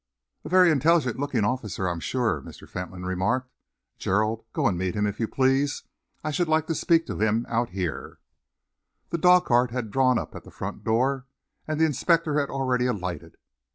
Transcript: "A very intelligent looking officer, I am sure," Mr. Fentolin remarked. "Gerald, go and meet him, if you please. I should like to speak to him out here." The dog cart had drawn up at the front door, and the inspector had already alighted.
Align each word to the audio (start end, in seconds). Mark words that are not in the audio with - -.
"A 0.43 0.49
very 0.49 0.71
intelligent 0.71 1.19
looking 1.19 1.43
officer, 1.45 1.87
I 1.87 1.91
am 1.91 1.99
sure," 1.99 2.41
Mr. 2.41 2.67
Fentolin 2.67 3.05
remarked. 3.05 3.51
"Gerald, 3.99 4.43
go 4.51 4.65
and 4.67 4.75
meet 4.75 4.95
him, 4.95 5.05
if 5.05 5.19
you 5.19 5.27
please. 5.27 5.83
I 6.23 6.31
should 6.31 6.47
like 6.47 6.65
to 6.65 6.73
speak 6.73 7.05
to 7.05 7.19
him 7.19 7.45
out 7.47 7.69
here." 7.69 8.17
The 9.09 9.19
dog 9.19 9.45
cart 9.45 9.69
had 9.69 9.91
drawn 9.91 10.17
up 10.17 10.33
at 10.33 10.43
the 10.43 10.49
front 10.49 10.83
door, 10.83 11.27
and 11.67 11.79
the 11.79 11.85
inspector 11.85 12.39
had 12.39 12.49
already 12.49 12.87
alighted. 12.87 13.37